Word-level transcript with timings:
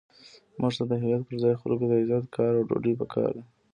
موږ 0.59 0.73
ته 0.77 0.83
د 0.89 0.93
هویت 1.01 1.21
پر 1.27 1.35
ځای 1.43 1.55
خلکو 1.61 1.85
ته 1.89 1.95
عزت، 2.01 2.25
کار، 2.35 2.51
او 2.57 2.65
ډوډۍ 2.69 2.93
پکار 2.99 3.29
ده. 3.35 3.43